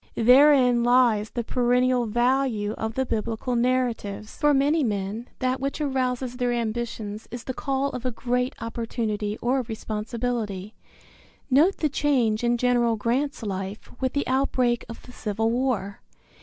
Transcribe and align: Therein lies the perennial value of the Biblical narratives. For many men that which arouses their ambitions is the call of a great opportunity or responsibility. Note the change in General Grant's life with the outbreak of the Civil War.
Therein 0.15 0.83
lies 0.83 1.29
the 1.29 1.43
perennial 1.43 2.07
value 2.07 2.71
of 2.71 2.95
the 2.95 3.05
Biblical 3.05 3.55
narratives. 3.55 4.35
For 4.35 4.51
many 4.51 4.83
men 4.83 5.27
that 5.37 5.59
which 5.59 5.79
arouses 5.79 6.37
their 6.37 6.51
ambitions 6.51 7.27
is 7.29 7.43
the 7.43 7.53
call 7.53 7.91
of 7.91 8.03
a 8.03 8.09
great 8.11 8.55
opportunity 8.59 9.37
or 9.43 9.61
responsibility. 9.61 10.73
Note 11.51 11.77
the 11.77 11.87
change 11.87 12.43
in 12.43 12.57
General 12.57 12.95
Grant's 12.95 13.43
life 13.43 13.91
with 14.01 14.13
the 14.13 14.25
outbreak 14.27 14.85
of 14.89 15.03
the 15.03 15.11
Civil 15.11 15.51
War. 15.51 16.01